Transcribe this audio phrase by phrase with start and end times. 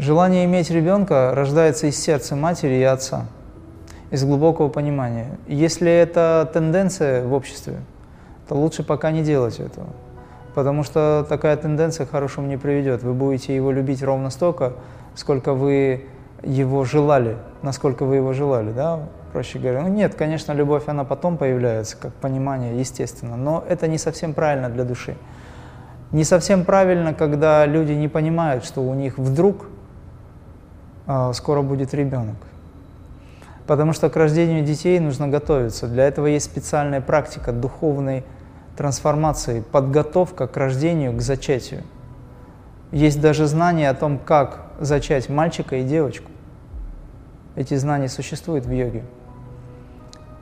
[0.00, 3.26] Желание иметь ребенка рождается из сердца матери и отца,
[4.10, 5.26] из глубокого понимания.
[5.46, 7.80] Если это тенденция в обществе,
[8.48, 9.88] то лучше пока не делать этого.
[10.54, 13.02] Потому что такая тенденция к хорошему не приведет.
[13.02, 14.72] Вы будете его любить ровно столько,
[15.14, 16.06] сколько вы
[16.42, 19.00] его желали, насколько вы его желали, да,
[19.34, 19.82] проще говоря.
[19.82, 24.70] Ну нет, конечно, любовь, она потом появляется, как понимание, естественно, но это не совсем правильно
[24.70, 25.18] для души.
[26.10, 29.66] Не совсем правильно, когда люди не понимают, что у них вдруг
[31.32, 32.36] скоро будет ребенок.
[33.66, 35.86] Потому что к рождению детей нужно готовиться.
[35.86, 38.24] Для этого есть специальная практика духовной
[38.76, 41.82] трансформации, подготовка к рождению, к зачатию.
[42.92, 46.30] Есть даже знания о том, как зачать мальчика и девочку.
[47.54, 49.04] Эти знания существуют в йоге.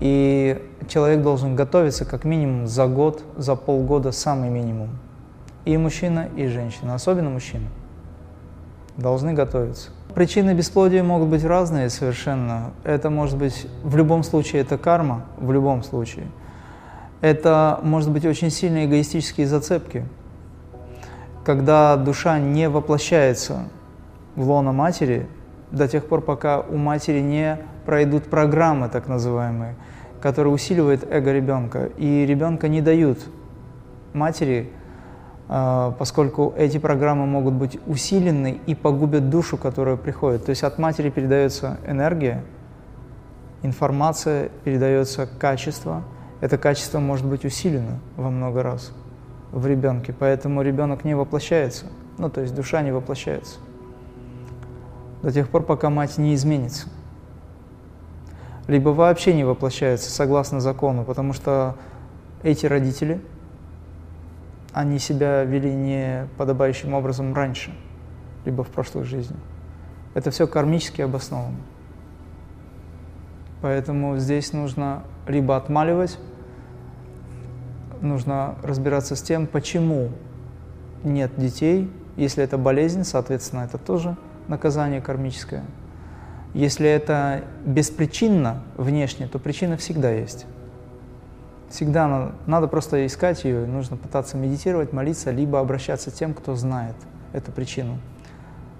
[0.00, 4.90] И человек должен готовиться как минимум за год, за полгода, самый минимум.
[5.64, 7.68] И мужчина, и женщина, особенно мужчина,
[8.96, 9.90] должны готовиться.
[10.14, 12.70] Причины бесплодия могут быть разные совершенно.
[12.84, 16.26] Это может быть, в любом случае, это карма, в любом случае.
[17.20, 20.06] Это может быть очень сильные эгоистические зацепки,
[21.44, 23.64] когда душа не воплощается
[24.36, 25.26] в лоно матери
[25.72, 29.74] до тех пор, пока у матери не пройдут программы, так называемые,
[30.20, 31.86] которые усиливают эго ребенка.
[31.96, 33.18] И ребенка не дают
[34.12, 34.70] матери
[35.46, 40.46] поскольку эти программы могут быть усилены и погубят душу, которая приходит.
[40.46, 42.42] То есть от матери передается энергия,
[43.62, 46.02] информация, передается качество.
[46.40, 48.92] Это качество может быть усилено во много раз
[49.52, 51.86] в ребенке, поэтому ребенок не воплощается,
[52.18, 53.58] ну то есть душа не воплощается
[55.24, 56.88] до тех пор, пока мать не изменится.
[58.66, 61.76] Либо вообще не воплощается согласно закону, потому что
[62.42, 63.22] эти родители–
[64.74, 67.72] они себя вели не подобающим образом раньше,
[68.44, 69.36] либо в прошлой жизни.
[70.14, 71.56] Это все кармически обосновано.
[73.62, 76.18] Поэтому здесь нужно либо отмаливать,
[78.00, 80.10] нужно разбираться с тем, почему
[81.04, 81.90] нет детей.
[82.16, 84.16] Если это болезнь, соответственно, это тоже
[84.48, 85.64] наказание кармическое.
[86.52, 90.46] Если это беспричинно внешне, то причина всегда есть.
[91.74, 96.54] Всегда надо, надо просто искать ее, нужно пытаться медитировать, молиться, либо обращаться к тем, кто
[96.54, 96.94] знает
[97.32, 97.98] эту причину,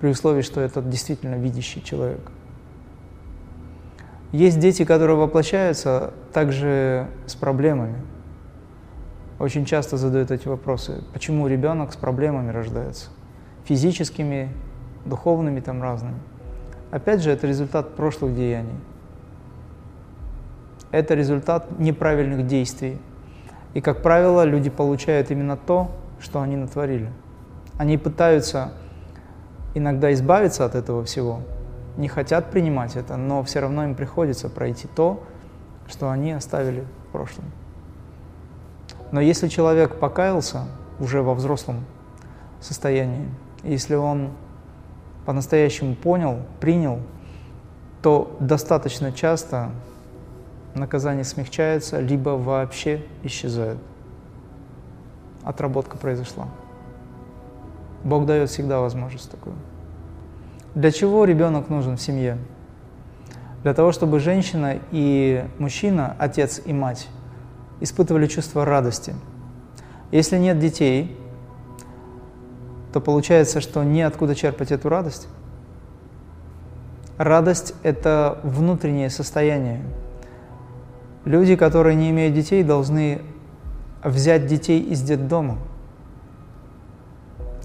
[0.00, 2.22] при условии, что это действительно видящий человек.
[4.32, 8.00] Есть дети, которые воплощаются также с проблемами.
[9.38, 11.04] Очень часто задают эти вопросы.
[11.12, 13.10] Почему ребенок с проблемами рождается?
[13.66, 14.50] Физическими,
[15.04, 16.16] духовными, там разными.
[16.90, 18.80] Опять же, это результат прошлых деяний
[20.90, 22.98] это результат неправильных действий.
[23.74, 25.90] И, как правило, люди получают именно то,
[26.20, 27.10] что они натворили.
[27.76, 28.72] Они пытаются
[29.74, 31.40] иногда избавиться от этого всего,
[31.96, 35.22] не хотят принимать это, но все равно им приходится пройти то,
[35.88, 37.44] что они оставили в прошлом.
[39.10, 40.64] Но если человек покаялся
[41.00, 41.84] уже во взрослом
[42.60, 43.28] состоянии,
[43.62, 44.30] если он
[45.24, 47.00] по-настоящему понял, принял,
[48.02, 49.70] то достаточно часто
[50.74, 53.78] наказание смягчается, либо вообще исчезает.
[55.42, 56.48] Отработка произошла.
[58.04, 59.56] Бог дает всегда возможность такую.
[60.74, 62.38] Для чего ребенок нужен в семье?
[63.62, 67.08] Для того, чтобы женщина и мужчина, отец и мать,
[67.80, 69.14] испытывали чувство радости.
[70.12, 71.16] Если нет детей,
[72.92, 75.28] то получается, что неоткуда черпать эту радость.
[77.16, 79.82] Радость– это внутреннее состояние,
[81.24, 83.20] Люди, которые не имеют детей, должны
[84.02, 85.58] взять детей из детдома.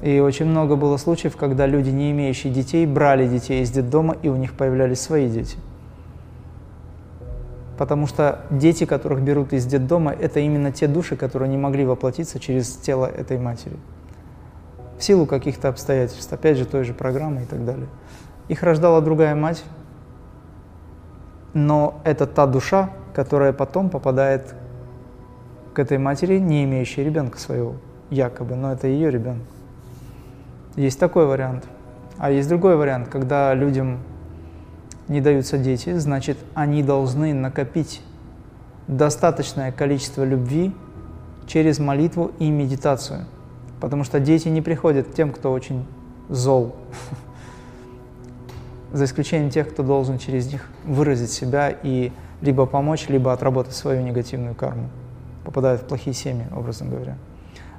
[0.02, 4.28] И очень много было случаев, когда люди, не имеющие детей, брали детей из детдома, и
[4.28, 5.58] у них появлялись свои дети.
[7.78, 12.40] Потому что дети, которых берут из детдома, это именно те души, которые не могли воплотиться
[12.40, 13.78] через тело этой матери.
[15.00, 17.88] В силу каких-то обстоятельств, опять же, той же программы и так далее.
[18.47, 19.64] Их рождала другая мать,
[21.53, 24.56] но это та душа, которая потом попадает
[25.74, 27.76] к этой матери, не имеющей ребенка своего,
[28.10, 29.44] якобы, но это ее ребенок.
[30.76, 31.66] Есть такой вариант.
[32.18, 34.00] А есть другой вариант, когда людям
[35.08, 38.02] не даются дети, значит, они должны накопить
[38.88, 40.74] достаточное количество любви
[41.48, 43.26] через молитву и медитацию.
[43.80, 45.86] Потому что дети не приходят тем, кто очень
[46.30, 46.76] зол.
[48.94, 52.12] За исключением тех, кто должен через них выразить себя и
[52.43, 54.90] либо помочь, либо отработать свою негативную карму.
[55.45, 57.16] Попадают в плохие семьи, образно говоря.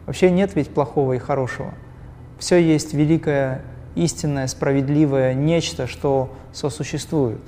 [0.07, 1.75] Вообще нет ведь плохого и хорошего.
[2.39, 3.61] Все есть великое
[3.95, 7.41] истинное, справедливое нечто, что сосуществует.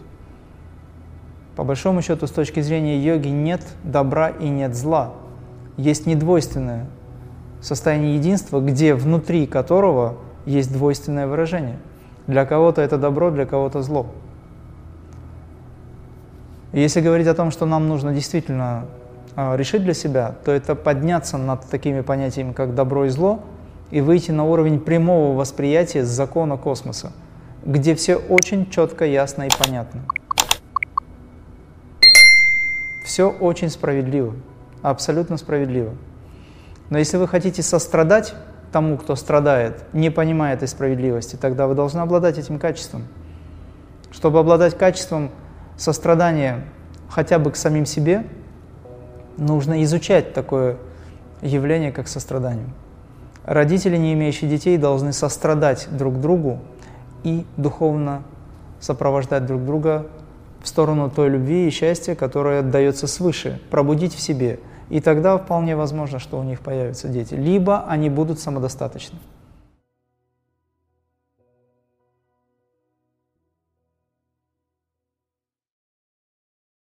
[1.56, 5.14] По большому счету, с точки зрения йоги, нет добра и нет зла.
[5.78, 6.86] Есть недвойственное
[7.62, 11.78] состояние единства, где внутри которого есть двойственное выражение.
[12.26, 14.06] Для кого-то это добро, для кого-то зло.
[16.76, 18.84] Если говорить о том, что нам нужно действительно
[19.34, 23.40] а, решить для себя, то это подняться над такими понятиями, как добро и зло,
[23.90, 27.12] и выйти на уровень прямого восприятия закона космоса,
[27.64, 30.02] где все очень четко, ясно и понятно.
[33.06, 34.34] Все очень справедливо,
[34.82, 35.94] абсолютно справедливо.
[36.90, 38.34] Но если вы хотите сострадать
[38.70, 43.04] тому, кто страдает, не понимая этой справедливости, тогда вы должны обладать этим качеством.
[44.10, 45.30] Чтобы обладать качеством
[45.76, 46.64] сострадания
[47.08, 48.24] хотя бы к самим себе,
[49.36, 50.76] нужно изучать такое
[51.42, 52.68] явление, как сострадание.
[53.44, 56.58] Родители, не имеющие детей, должны сострадать друг другу
[57.22, 58.22] и духовно
[58.80, 60.06] сопровождать друг друга
[60.62, 64.58] в сторону той любви и счастья, которое дается свыше, пробудить в себе–
[64.88, 67.34] и тогда вполне возможно, что у них появятся дети.
[67.34, 69.18] Либо они будут самодостаточны.